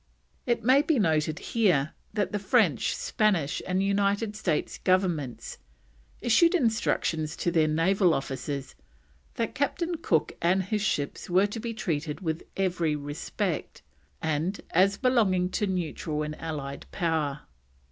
It 0.47 0.63
may 0.63 0.81
be 0.81 0.97
noted 0.97 1.37
here 1.53 1.93
that 2.11 2.31
the 2.31 2.39
French, 2.39 2.95
Spanish, 2.95 3.61
and 3.67 3.83
United 3.83 4.35
States 4.35 4.79
Governments 4.79 5.59
issued 6.21 6.55
instructions 6.55 7.35
to 7.35 7.51
their 7.51 7.67
naval 7.67 8.15
officers 8.15 8.73
that 9.35 9.53
Captain 9.53 9.93
Cook 10.01 10.31
and 10.41 10.63
his 10.63 10.81
ships 10.81 11.29
were 11.29 11.45
to 11.45 11.59
be 11.59 11.75
treated 11.75 12.19
with 12.21 12.41
every 12.57 12.95
respect, 12.95 13.83
and 14.23 14.59
as 14.71 14.97
belonging 14.97 15.49
to 15.51 15.65
a 15.65 15.67
neutral 15.67 16.23
and 16.23 16.35
allied 16.41 16.87
power. 16.91 17.41